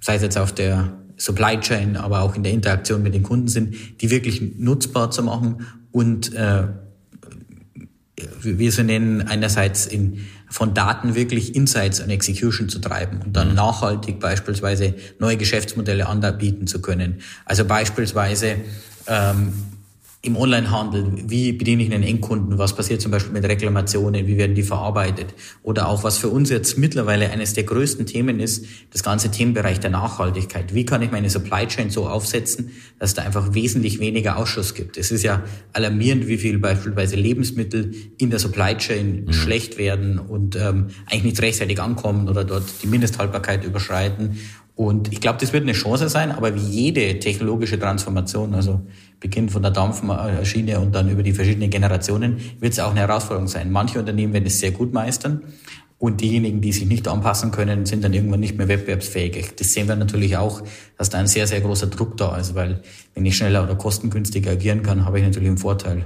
[0.00, 3.48] sei es jetzt auf der Supply Chain, aber auch in der Interaktion mit den Kunden
[3.48, 6.68] sind, die wirklich nutzbar zu machen und äh,
[8.40, 10.20] wie wir sie nennen, einerseits in
[10.54, 13.54] von Daten wirklich Insights und Execution zu treiben und dann mhm.
[13.56, 17.22] nachhaltig beispielsweise neue Geschäftsmodelle anbieten zu können.
[17.44, 18.58] Also beispielsweise
[19.08, 19.52] ähm,
[20.24, 24.54] im Onlinehandel, wie bediene ich einen Endkunden, was passiert zum Beispiel mit Reklamationen, wie werden
[24.54, 29.02] die verarbeitet oder auch was für uns jetzt mittlerweile eines der größten Themen ist, das
[29.02, 30.74] ganze Themenbereich der Nachhaltigkeit.
[30.74, 34.96] Wie kann ich meine Supply Chain so aufsetzen, dass da einfach wesentlich weniger Ausschuss gibt?
[34.96, 35.42] Es ist ja
[35.74, 39.32] alarmierend, wie viel beispielsweise Lebensmittel in der Supply Chain mhm.
[39.34, 44.38] schlecht werden und ähm, eigentlich nicht rechtzeitig ankommen oder dort die Mindesthaltbarkeit überschreiten.
[44.76, 48.84] Und ich glaube, das wird eine Chance sein, aber wie jede technologische Transformation, also
[49.20, 53.48] beginnt von der Dampfmaschine und dann über die verschiedenen Generationen, wird es auch eine Herausforderung
[53.48, 53.70] sein.
[53.70, 55.42] Manche Unternehmen werden es sehr gut meistern
[55.98, 59.54] und diejenigen, die sich nicht anpassen können, sind dann irgendwann nicht mehr wettbewerbsfähig.
[59.56, 60.62] Das sehen wir natürlich auch,
[60.98, 62.82] dass da ein sehr, sehr großer Druck da ist, weil
[63.14, 66.04] wenn ich schneller oder kostengünstiger agieren kann, habe ich natürlich einen Vorteil.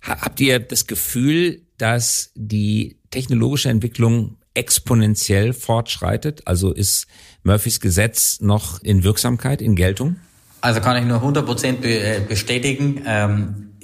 [0.00, 6.46] Habt ihr das Gefühl, dass die technologische Entwicklung exponentiell fortschreitet?
[6.46, 7.06] Also ist
[7.42, 10.16] Murphys Gesetz noch in Wirksamkeit, in Geltung?
[10.64, 13.02] Also kann ich nur 100 Prozent äh, bestätigen.
[13.06, 13.74] Ähm,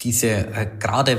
[0.00, 1.18] diese äh, gerade äh,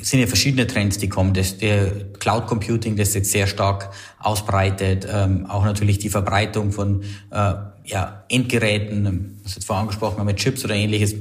[0.00, 1.34] sind ja verschiedene Trends, die kommen.
[1.34, 7.02] Das der Cloud Computing, das jetzt sehr stark ausbreitet, ähm, auch natürlich die Verbreitung von
[7.32, 7.54] äh,
[7.84, 11.16] ja, Endgeräten, was jetzt vorher angesprochen haben, mit Chips oder ähnliches.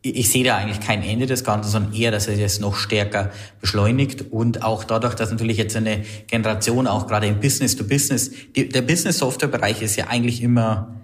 [0.00, 2.76] Ich, ich sehe da eigentlich kein Ende des Ganzen, sondern eher, dass es jetzt noch
[2.76, 7.84] stärker beschleunigt und auch dadurch, dass natürlich jetzt eine Generation auch gerade im Business to
[7.84, 10.96] Business, der Business Software Bereich ist ja eigentlich immer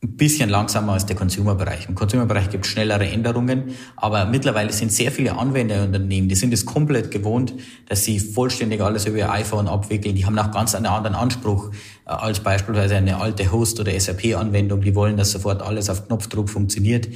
[0.00, 1.88] ein bisschen langsamer als der Consumer-Bereich.
[1.88, 6.64] Im Consumer-Bereich gibt es schnellere Änderungen, aber mittlerweile sind sehr viele Anwenderunternehmen, die sind es
[6.64, 7.52] komplett gewohnt,
[7.86, 10.14] dass sie vollständig alles über ihr iPhone abwickeln.
[10.14, 11.72] Die haben auch ganz einen anderen Anspruch
[12.06, 14.82] äh, als beispielsweise eine alte Host- oder SAP-Anwendung.
[14.82, 17.08] Die wollen, dass sofort alles auf Knopfdruck funktioniert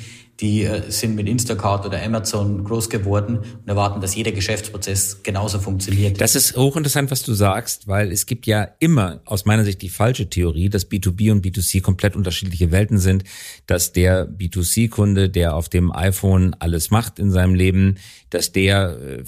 [0.42, 5.60] die äh, sind mit Instacart oder Amazon groß geworden und erwarten, dass jeder Geschäftsprozess genauso
[5.60, 6.20] funktioniert.
[6.20, 9.88] Das ist hochinteressant, was du sagst, weil es gibt ja immer aus meiner Sicht die
[9.88, 13.22] falsche Theorie, dass B2B und B2C komplett unterschiedliche Welten sind,
[13.66, 17.98] dass der B2C-Kunde, der auf dem iPhone alles macht in seinem Leben,
[18.30, 19.22] dass der äh,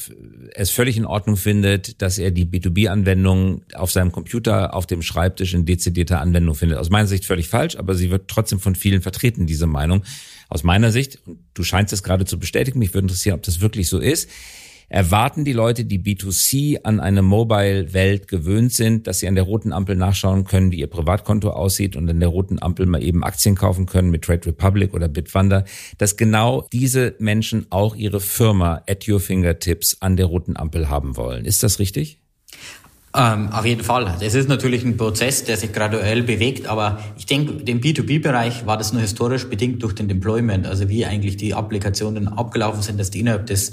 [0.55, 5.55] es völlig in Ordnung findet, dass er die B2B-Anwendung auf seinem Computer, auf dem Schreibtisch
[5.55, 6.79] in dezidierter Anwendung findet.
[6.79, 10.03] Aus meiner Sicht völlig falsch, aber sie wird trotzdem von vielen vertreten, diese Meinung.
[10.55, 13.61] Aus meiner Sicht, und du scheinst es gerade zu bestätigen, mich würde interessieren, ob das
[13.61, 14.31] wirklich so ist,
[14.88, 19.73] erwarten die Leute, die B2C an eine Mobile-Welt gewöhnt sind, dass sie an der roten
[19.73, 23.57] Ampel nachschauen können, wie ihr Privatkonto aussieht und an der roten Ampel mal eben Aktien
[23.57, 25.64] kaufen können mit Trade Republic oder Bitfunder,
[25.99, 31.17] dass genau diese Menschen auch ihre Firma at your fingertips an der roten Ampel haben
[31.17, 31.47] wollen.
[31.47, 32.21] Ist das richtig?
[33.16, 34.16] Ähm, auf jeden Fall.
[34.18, 38.77] Das ist natürlich ein Prozess, der sich graduell bewegt, aber ich denke, im B2B-Bereich war
[38.77, 43.11] das nur historisch bedingt durch den Deployment, also wie eigentlich die Applikationen abgelaufen sind, dass
[43.11, 43.72] die innerhalb des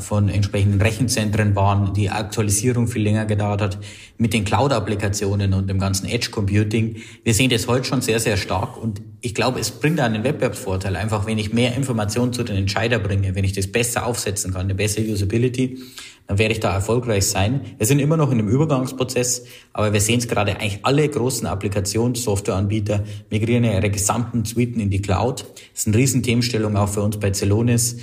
[0.00, 3.78] von entsprechenden Rechenzentren waren, die Aktualisierung viel länger gedauert hat,
[4.18, 6.96] mit den Cloud-Applikationen und dem ganzen Edge-Computing.
[7.22, 10.96] Wir sehen das heute schon sehr, sehr stark und ich glaube, es bringt einen Wettbewerbsvorteil,
[10.96, 14.62] einfach wenn ich mehr Informationen zu den Entscheider bringe, wenn ich das besser aufsetzen kann,
[14.62, 15.78] eine bessere Usability,
[16.26, 17.60] dann werde ich da erfolgreich sein.
[17.76, 21.46] Wir sind immer noch in einem Übergangsprozess, aber wir sehen es gerade, eigentlich alle großen
[21.46, 25.40] Applikationssoftwareanbieter migrieren ihre gesamten Suiten in die Cloud.
[25.40, 27.98] Das ist eine Riesenthemenstellung auch für uns bei Celonis.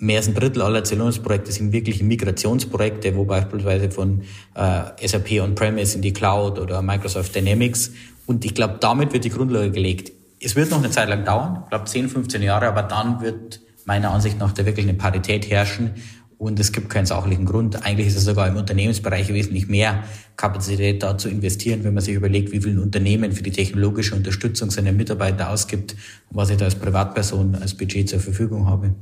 [0.00, 4.22] Mehr als ein Drittel aller Celonis-Projekte sind wirklich Migrationsprojekte, wo beispielsweise von
[4.54, 7.90] äh, SAP On-Premise in die Cloud oder Microsoft Dynamics.
[8.26, 10.12] Und ich glaube, damit wird die Grundlage gelegt.
[10.40, 13.60] Es wird noch eine Zeit lang dauern, ich glaube 10, 15 Jahre, aber dann wird
[13.86, 15.94] meiner Ansicht nach da wirklich eine Parität herrschen
[16.38, 17.84] und es gibt keinen sachlichen Grund.
[17.84, 20.04] Eigentlich ist es sogar im Unternehmensbereich wesentlich mehr
[20.36, 24.14] Kapazität da zu investieren, wenn man sich überlegt, wie viel ein Unternehmen für die technologische
[24.14, 25.96] Unterstützung seiner Mitarbeiter ausgibt
[26.30, 28.94] und was ich da als Privatperson als Budget zur Verfügung habe.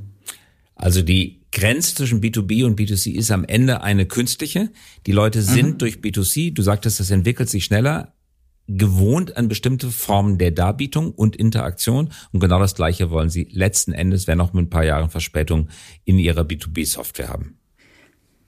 [0.76, 4.70] Also die Grenze zwischen B2B und B2C ist am Ende eine künstliche.
[5.06, 5.78] Die Leute sind mhm.
[5.78, 8.12] durch B2C, du sagtest, das entwickelt sich schneller,
[8.68, 12.10] gewohnt an bestimmte Formen der Darbietung und Interaktion.
[12.32, 15.68] Und genau das Gleiche wollen sie letzten Endes, wenn auch mit ein paar Jahren Verspätung,
[16.04, 17.58] in ihrer B2B-Software haben.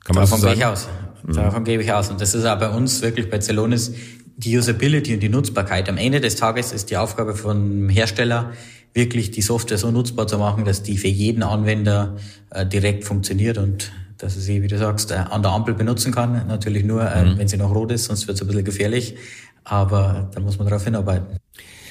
[0.04, 0.88] Kann man Davon gehe ich aus.
[1.26, 1.32] Mhm.
[1.32, 2.10] Davon gebe ich aus.
[2.10, 3.94] Und das ist auch bei uns wirklich bei Celonis
[4.36, 5.88] die Usability und die Nutzbarkeit.
[5.88, 8.52] Am Ende des Tages ist die Aufgabe von Hersteller,
[8.94, 12.16] wirklich die Software so nutzbar zu machen, dass die für jeden Anwender
[12.50, 16.12] äh, direkt funktioniert und dass er sie, wie du sagst, äh, an der Ampel benutzen
[16.12, 16.46] kann.
[16.48, 17.38] Natürlich nur, äh, mhm.
[17.38, 19.16] wenn sie noch rot ist, sonst wird es ein bisschen gefährlich.
[19.64, 21.38] Aber da muss man darauf hinarbeiten.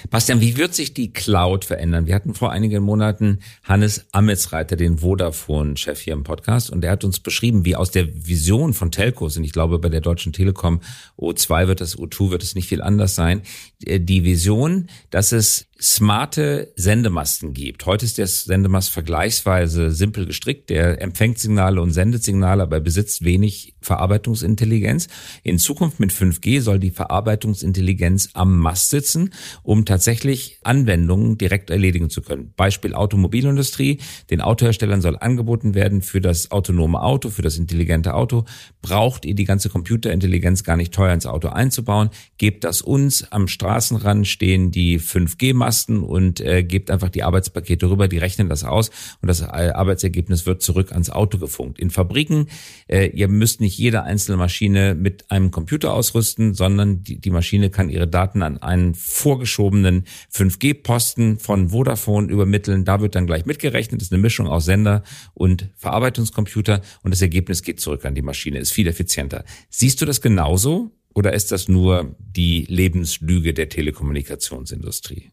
[0.09, 2.05] Bastian, wie wird sich die Cloud verändern?
[2.05, 7.03] Wir hatten vor einigen Monaten Hannes Ametsreiter, den Vodafone-Chef hier im Podcast, und er hat
[7.03, 10.81] uns beschrieben, wie aus der Vision von Telcos, und ich glaube, bei der Deutschen Telekom
[11.17, 13.41] O2 wird das, O2 wird es nicht viel anders sein,
[13.79, 17.85] die Vision, dass es smarte Sendemasten gibt.
[17.85, 20.69] Heute ist der Sendemast vergleichsweise simpel gestrickt.
[20.69, 25.07] Der empfängt Signale und sendet Signale, aber besitzt wenig Verarbeitungsintelligenz.
[25.43, 32.09] In Zukunft mit 5G soll die Verarbeitungsintelligenz am Mast sitzen, um tatsächlich Anwendungen direkt erledigen
[32.09, 32.53] zu können.
[32.55, 33.99] Beispiel Automobilindustrie.
[34.31, 38.45] Den Autoherstellern soll angeboten werden für das autonome Auto, für das intelligente Auto.
[38.81, 42.09] Braucht ihr die ganze Computerintelligenz gar nicht teuer ins Auto einzubauen?
[42.39, 43.31] Gebt das uns.
[43.31, 48.07] Am Straßenrand stehen die 5G-Masten und äh, gebt einfach die Arbeitspakete rüber.
[48.07, 51.77] Die rechnen das aus und das äh, Arbeitsergebnis wird zurück ans Auto gefunkt.
[51.77, 52.47] In Fabriken,
[52.87, 57.69] äh, ihr müsst nicht jede einzelne Maschine mit einem Computer ausrüsten, sondern die, die Maschine
[57.69, 62.85] kann ihre Daten an einen vorgeschobenen 5G-Posten von Vodafone übermitteln.
[62.85, 63.99] Da wird dann gleich mitgerechnet.
[63.99, 65.03] Das ist eine Mischung aus Sender
[65.33, 68.59] und Verarbeitungscomputer und das Ergebnis geht zurück an die Maschine.
[68.59, 69.43] Ist viel effizienter.
[69.69, 70.96] Siehst du das genauso?
[71.17, 75.31] Oder ist das nur die Lebenslüge der Telekommunikationsindustrie?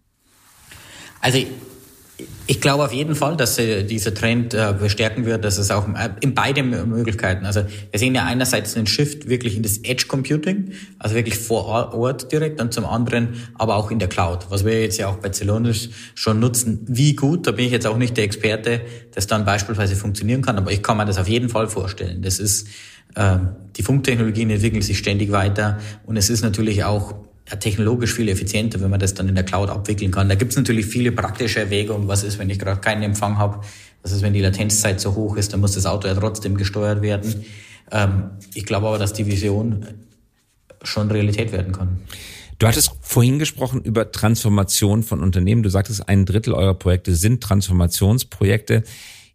[1.20, 1.44] Also
[2.46, 6.08] ich glaube auf jeden Fall, dass dieser Trend äh, bestärken wird, dass es auch äh,
[6.22, 7.44] in beiden Möglichkeiten.
[7.44, 11.66] Also wir sehen ja einerseits einen Shift wirklich in das Edge Computing, also wirklich vor
[11.92, 15.16] Ort direkt, und zum anderen aber auch in der Cloud, was wir jetzt ja auch
[15.16, 16.80] bei Celonis schon nutzen.
[16.88, 18.80] Wie gut, da bin ich jetzt auch nicht der Experte,
[19.12, 22.22] das dann beispielsweise funktionieren kann, aber ich kann mir das auf jeden Fall vorstellen.
[22.22, 22.68] Das ist
[23.16, 27.14] die Funktechnologien entwickeln sich ständig weiter und es ist natürlich auch
[27.60, 30.28] technologisch viel effizienter, wenn man das dann in der Cloud abwickeln kann.
[30.28, 32.08] Da gibt es natürlich viele praktische Erwägungen.
[32.08, 33.60] Was ist, wenn ich gerade keinen Empfang habe?
[34.02, 35.52] Was ist, wenn die Latenzzeit so hoch ist?
[35.52, 37.44] Dann muss das Auto ja trotzdem gesteuert werden.
[37.90, 39.86] Ähm, ich glaube aber, dass die Vision
[40.82, 42.00] schon Realität werden kann.
[42.58, 45.62] Du hattest vorhin gesprochen über Transformation von Unternehmen.
[45.62, 48.84] Du sagtest, ein Drittel eurer Projekte sind Transformationsprojekte.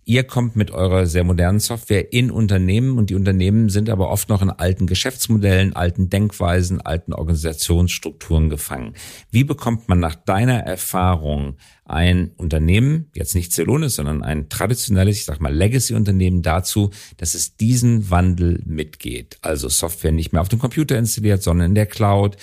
[0.09, 4.27] Ihr kommt mit eurer sehr modernen Software in Unternehmen und die Unternehmen sind aber oft
[4.27, 8.95] noch in alten Geschäftsmodellen, alten Denkweisen, alten Organisationsstrukturen gefangen.
[9.29, 15.25] Wie bekommt man nach deiner Erfahrung ein Unternehmen, jetzt nicht Celonis, sondern ein traditionelles, ich
[15.25, 19.37] sag mal Legacy-Unternehmen dazu, dass es diesen Wandel mitgeht?
[19.43, 22.35] Also Software nicht mehr auf dem Computer installiert, sondern in der Cloud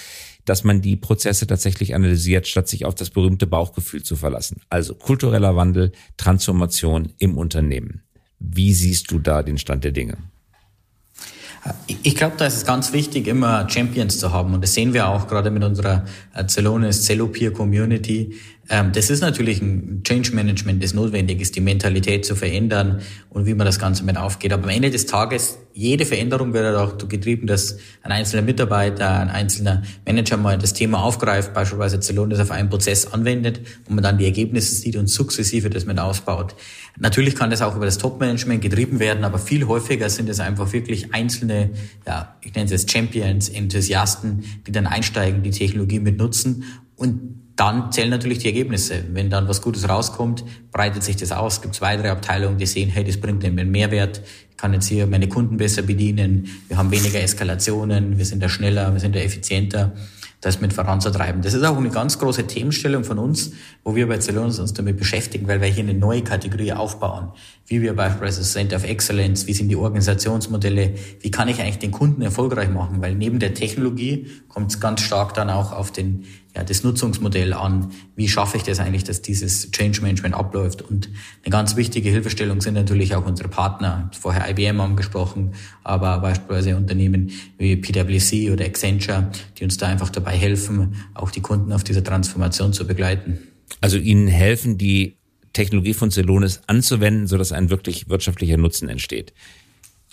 [0.46, 4.62] dass man die Prozesse tatsächlich analysiert, statt sich auf das berühmte Bauchgefühl zu verlassen.
[4.70, 8.02] Also kultureller Wandel, Transformation im Unternehmen.
[8.38, 10.16] Wie siehst du da den Stand der Dinge?
[11.86, 14.54] Ich glaube, da ist es ganz wichtig, immer Champions zu haben.
[14.54, 16.04] Und das sehen wir auch gerade mit unserer
[16.46, 18.34] Celonis Cellopeer Community.
[18.68, 23.00] Ähm, das ist natürlich ein Change Management, das notwendig ist, die Mentalität zu verändern
[23.30, 24.52] und wie man das Ganze mit aufgeht.
[24.52, 29.28] Aber am Ende des Tages, jede Veränderung wird auch getrieben, dass ein einzelner Mitarbeiter, ein
[29.28, 34.18] einzelner Manager mal das Thema aufgreift, beispielsweise Zelonis auf einen Prozess anwendet und man dann
[34.18, 36.56] die Ergebnisse sieht und sukzessive das mit ausbaut.
[36.98, 40.72] Natürlich kann das auch über das Top-Management getrieben werden, aber viel häufiger sind es einfach
[40.72, 41.70] wirklich einzelne,
[42.06, 46.64] ja, ich nenne es jetzt Champions, Enthusiasten, die dann einsteigen, die Technologie mit nutzen
[46.96, 49.02] und dann zählen natürlich die Ergebnisse.
[49.12, 51.60] Wenn dann was Gutes rauskommt, breitet sich das aus.
[51.64, 54.20] Es drei Abteilungen, die sehen, hey, das bringt mir einen Mehrwert.
[54.50, 56.48] Ich kann jetzt hier meine Kunden besser bedienen.
[56.68, 58.18] Wir haben weniger Eskalationen.
[58.18, 59.94] Wir sind da schneller, wir sind da effizienter
[60.40, 61.42] das mit voranzutreiben.
[61.42, 63.52] Das ist auch eine ganz große Themenstellung von uns,
[63.84, 67.32] wo wir bei Celonis uns damit beschäftigen, weil wir hier eine neue Kategorie aufbauen.
[67.66, 71.90] Wie wir beispielsweise Center of Excellence, wie sind die Organisationsmodelle, wie kann ich eigentlich den
[71.90, 76.26] Kunden erfolgreich machen, weil neben der Technologie kommt es ganz stark dann auch auf den
[76.56, 77.92] ja, das Nutzungsmodell an.
[78.16, 80.80] Wie schaffe ich das eigentlich, dass dieses Change Management abläuft?
[80.80, 81.10] Und
[81.44, 84.10] eine ganz wichtige Hilfestellung sind natürlich auch unsere Partner.
[84.18, 85.52] Vorher IBM angesprochen,
[85.84, 91.42] aber beispielsweise Unternehmen wie PwC oder Accenture, die uns da einfach dabei helfen, auch die
[91.42, 93.38] Kunden auf dieser Transformation zu begleiten.
[93.82, 95.18] Also ihnen helfen, die
[95.52, 99.34] Technologie von Celonis anzuwenden, sodass ein wirklich wirtschaftlicher Nutzen entsteht.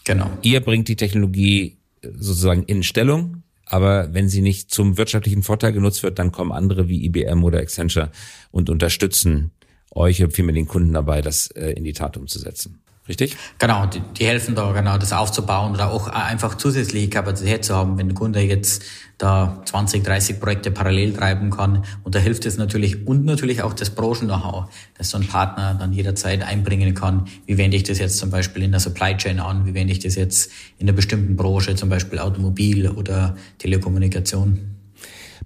[0.04, 0.30] Genau.
[0.42, 6.04] Ihr bringt die Technologie sozusagen in Stellung, aber wenn sie nicht zum wirtschaftlichen Vorteil genutzt
[6.04, 8.12] wird, dann kommen andere wie IBM oder Accenture
[8.52, 9.52] und unterstützen
[9.92, 12.83] euch und vielmehr den Kunden dabei, das äh, in die Tat umzusetzen.
[13.06, 13.36] Richtig?
[13.60, 17.98] Genau, die, die, helfen da genau, das aufzubauen oder auch einfach zusätzliche Kapazität zu haben.
[17.98, 18.84] Wenn der Kunde jetzt
[19.18, 23.74] da 20, 30 Projekte parallel treiben kann, und da hilft es natürlich und natürlich auch
[23.74, 27.28] das Branchen-Know-how, dass so ein Partner dann jederzeit einbringen kann.
[27.46, 29.66] Wie wende ich das jetzt zum Beispiel in der Supply Chain an?
[29.66, 34.78] Wie wende ich das jetzt in einer bestimmten Branche, zum Beispiel Automobil oder Telekommunikation?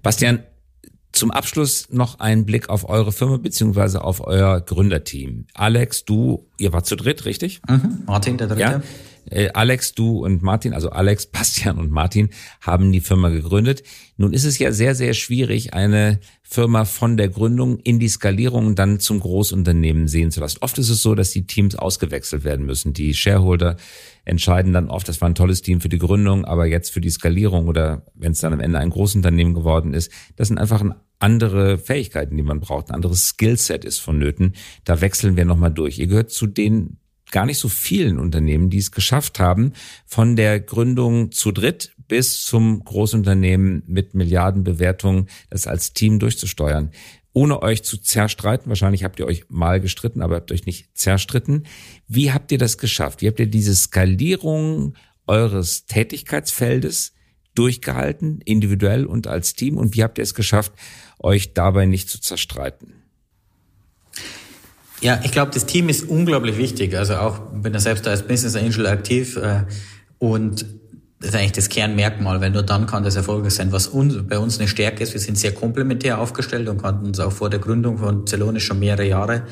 [0.00, 0.44] Bastian,
[1.18, 5.46] zum Abschluss noch ein Blick auf eure Firma beziehungsweise auf euer Gründerteam.
[5.52, 7.60] Alex, du, ihr wart zu dritt, richtig?
[7.68, 8.04] Mhm.
[8.06, 8.60] Martin, der Dritte.
[8.60, 8.82] Ja.
[9.30, 13.82] Äh, Alex, du und Martin, also Alex, Bastian und Martin haben die Firma gegründet.
[14.16, 18.74] Nun ist es ja sehr, sehr schwierig, eine Firma von der Gründung in die Skalierung
[18.74, 20.58] dann zum Großunternehmen sehen zu lassen.
[20.60, 22.94] Oft ist es so, dass die Teams ausgewechselt werden müssen.
[22.94, 23.76] Die Shareholder
[24.24, 27.10] entscheiden dann oft, das war ein tolles Team für die Gründung, aber jetzt für die
[27.10, 30.82] Skalierung oder wenn es dann am Ende ein Großunternehmen geworden ist, das sind einfach
[31.18, 34.54] andere Fähigkeiten, die man braucht, ein anderes Skillset ist vonnöten.
[34.84, 35.98] Da wechseln wir nochmal durch.
[35.98, 36.98] Ihr gehört zu den
[37.30, 39.72] gar nicht so vielen Unternehmen, die es geschafft haben,
[40.06, 46.90] von der Gründung zu dritt bis zum Großunternehmen mit Milliardenbewertungen, das als Team durchzusteuern.
[47.34, 51.66] Ohne euch zu zerstreiten, wahrscheinlich habt ihr euch mal gestritten, aber habt euch nicht zerstritten.
[52.06, 53.20] Wie habt ihr das geschafft?
[53.20, 54.94] Wie habt ihr diese Skalierung
[55.26, 57.12] eures Tätigkeitsfeldes
[57.54, 59.76] durchgehalten, individuell und als Team?
[59.76, 60.72] Und wie habt ihr es geschafft,
[61.18, 62.94] euch dabei nicht zu zerstreiten?
[65.00, 66.96] Ja, ich glaube, das Team ist unglaublich wichtig.
[66.96, 69.64] Also auch bin ja selbst als Business Angel aktiv äh,
[70.18, 70.66] und
[71.20, 73.72] das ist eigentlich das Kernmerkmal, weil nur dann kann das erfolgreich sein.
[73.72, 77.18] Was uns, bei uns eine Stärke ist, wir sind sehr komplementär aufgestellt und kannten uns
[77.18, 79.42] auch vor der Gründung von Celonis schon mehrere Jahre.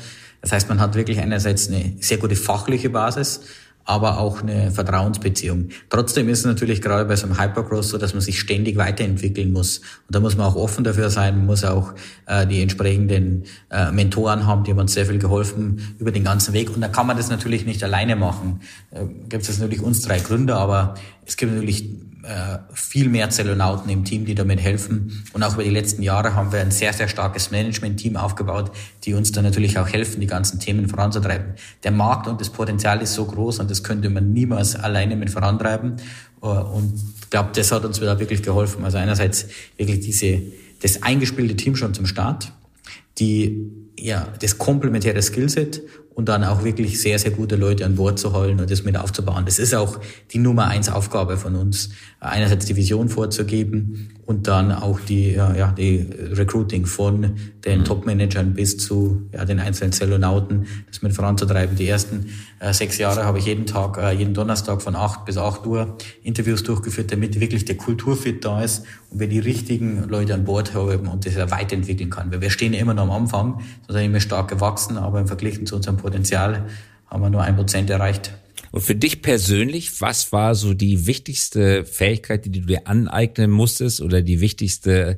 [0.41, 3.41] Das heißt, man hat wirklich einerseits eine sehr gute fachliche Basis,
[3.87, 5.69] aber auch eine Vertrauensbeziehung.
[5.89, 9.53] Trotzdem ist es natürlich gerade bei so einem Hypergrowth so, dass man sich ständig weiterentwickeln
[9.53, 9.77] muss.
[9.77, 11.93] Und da muss man auch offen dafür sein, muss auch
[12.25, 16.53] äh, die entsprechenden äh, Mentoren haben, die haben uns sehr viel geholfen über den ganzen
[16.53, 16.69] Weg.
[16.75, 18.59] Und da kann man das natürlich nicht alleine machen.
[18.91, 20.95] Äh, gibt es natürlich uns drei Gründer, aber
[21.25, 21.85] es gibt natürlich
[22.73, 25.23] viel mehr Zellonauten im Team, die damit helfen.
[25.33, 28.71] Und auch über die letzten Jahre haben wir ein sehr, sehr starkes Management-Team aufgebaut,
[29.03, 31.55] die uns dann natürlich auch helfen, die ganzen Themen voranzutreiben.
[31.83, 35.29] Der Markt und das Potenzial ist so groß und das könnte man niemals alleine mit
[35.29, 35.97] vorantreiben.
[36.41, 38.83] Äh, und ich glaube, das hat uns wieder wirklich geholfen.
[38.83, 40.41] Also einerseits wirklich diese,
[40.81, 42.51] das eingespielte Team schon zum Start,
[43.19, 45.81] die, ja, das komplementäre Skillset
[46.17, 48.97] und dann auch wirklich sehr, sehr gute Leute an Bord zu holen und das mit
[48.97, 49.45] aufzubauen.
[49.45, 49.99] Das ist auch
[50.31, 55.55] die Nummer eins Aufgabe von uns, einerseits die Vision vorzugeben und dann auch die, ja,
[55.55, 57.85] ja die Recruiting von den mhm.
[57.85, 61.75] Top-Managern bis zu ja, den einzelnen Zellonauten, das mit voranzutreiben.
[61.75, 62.25] Die ersten
[62.59, 65.97] äh, sechs Jahre habe ich jeden Tag, äh, jeden Donnerstag von acht bis acht Uhr
[66.23, 70.73] Interviews durchgeführt, damit wirklich der Kulturfit da ist und wir die richtigen Leute an Bord
[70.73, 72.31] haben und das ja weiterentwickeln kann.
[72.31, 75.63] Weil wir stehen ja immer noch am Anfang, sind immer stark gewachsen, aber im Vergleich
[75.65, 76.69] zu unserem Potenzial
[77.07, 78.31] haben wir nur ein Prozent erreicht.
[78.71, 83.99] Und für dich persönlich, was war so die wichtigste Fähigkeit, die du dir aneignen musstest
[84.01, 85.17] oder die wichtigste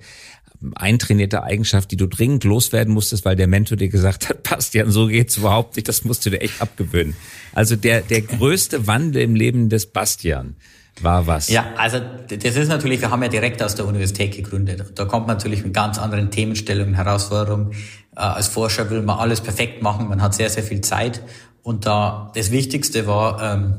[0.76, 5.08] eintrainierte Eigenschaft, die du dringend loswerden musstest, weil der Mentor dir gesagt hat, Bastian, so
[5.08, 7.16] geht's überhaupt nicht, das musst du dir echt abgewöhnen.
[7.54, 10.56] Also der, der größte Wandel im Leben des Bastian,
[11.04, 11.50] war was?
[11.50, 14.94] Ja, also das ist natürlich, wir haben ja direkt aus der Universität gegründet.
[14.96, 17.72] Da kommt man natürlich mit ganz anderen Themenstellungen, Herausforderungen.
[18.16, 21.22] Äh, als Forscher will man alles perfekt machen, man hat sehr, sehr viel Zeit.
[21.64, 23.76] Und da das Wichtigste war ähm,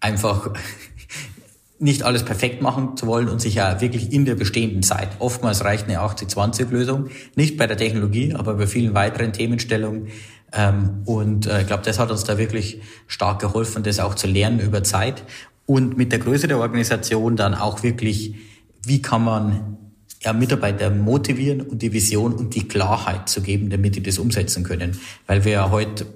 [0.00, 0.50] einfach
[1.78, 5.08] nicht alles perfekt machen zu wollen und sich ja wirklich in der bestehenden Zeit.
[5.18, 10.08] Oftmals reicht eine 80-20-Lösung, nicht bei der Technologie, aber bei vielen weiteren Themenstellungen.
[10.52, 14.26] Ähm, und äh, ich glaube, das hat uns da wirklich stark geholfen, das auch zu
[14.26, 15.24] lernen über Zeit.
[15.66, 18.34] Und mit der Größe der Organisation dann auch wirklich,
[18.84, 19.76] wie kann man
[20.22, 24.64] ja, Mitarbeiter motivieren und die Vision und die Klarheit zu geben, damit die das umsetzen
[24.64, 24.98] können.
[25.26, 26.06] Weil wir ja heute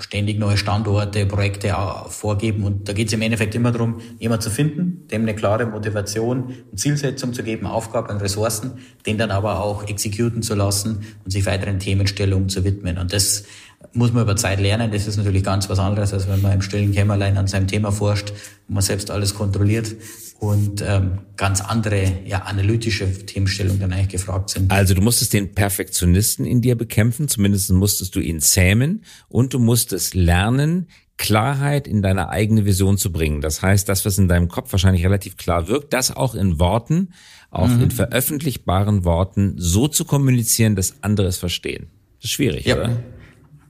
[0.00, 1.74] ständig neue Standorte, Projekte
[2.08, 2.64] vorgeben.
[2.64, 6.54] Und da geht es im Endeffekt immer darum, jemand zu finden, dem eine klare Motivation
[6.70, 11.30] und Zielsetzung zu geben, Aufgaben und Ressourcen, den dann aber auch exekutieren zu lassen und
[11.30, 12.98] sich weiteren Themenstellungen zu widmen.
[12.98, 13.44] Und das
[13.92, 14.90] muss man über Zeit lernen.
[14.90, 17.92] Das ist natürlich ganz was anderes, als wenn man im stillen Kämmerlein an seinem Thema
[17.92, 18.30] forscht
[18.68, 19.94] und man selbst alles kontrolliert
[20.40, 24.70] und ähm, ganz andere ja, analytische Themenstellungen dann eigentlich gefragt sind.
[24.70, 29.58] Also du musstest den Perfektionisten in dir bekämpfen, zumindest musstest du ihn zähmen und du
[29.58, 33.40] musstest lernen, Klarheit in deine eigene Vision zu bringen.
[33.40, 37.12] Das heißt, das, was in deinem Kopf wahrscheinlich relativ klar wirkt, das auch in Worten,
[37.50, 37.82] auch mhm.
[37.82, 41.88] in veröffentlichbaren Worten so zu kommunizieren, dass andere es verstehen.
[42.18, 42.76] Das ist schwierig, ja.
[42.76, 43.02] oder?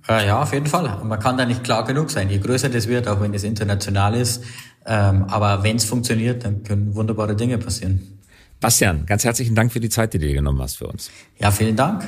[0.09, 1.05] Ja, auf jeden Fall.
[1.05, 2.31] man kann da nicht klar genug sein.
[2.31, 4.43] Je größer das wird, auch wenn es international ist,
[4.87, 8.19] ähm, aber wenn es funktioniert, dann können wunderbare Dinge passieren.
[8.61, 11.11] Bastian, ganz herzlichen Dank für die Zeit, die du dir genommen hast für uns.
[11.39, 12.05] Ja, vielen Dank.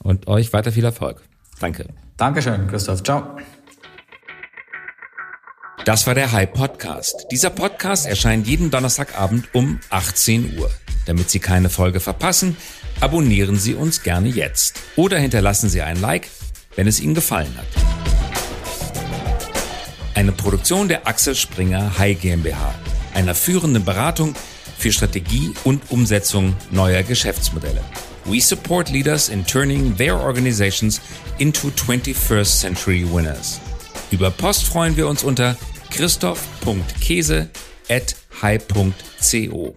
[0.00, 1.22] Und euch weiter viel Erfolg.
[1.60, 1.86] Danke.
[2.16, 3.02] Dankeschön, Christoph.
[3.02, 3.38] Ciao.
[5.84, 7.26] Das war der High Podcast.
[7.30, 10.70] Dieser Podcast erscheint jeden Donnerstagabend um 18 Uhr.
[11.06, 12.56] Damit Sie keine Folge verpassen,
[13.00, 16.28] abonnieren Sie uns gerne jetzt oder hinterlassen Sie ein Like,
[16.76, 17.66] wenn es Ihnen gefallen hat.
[20.14, 22.74] Eine Produktion der Axel Springer High GmbH,
[23.14, 24.34] einer führenden Beratung
[24.78, 27.82] für Strategie und Umsetzung neuer Geschäftsmodelle.
[28.26, 31.00] We support leaders in turning their organizations
[31.38, 33.60] into 21st century winners.
[34.10, 35.56] Über Post freuen wir uns unter
[35.90, 37.50] christoph.käse
[37.88, 39.76] at high.co.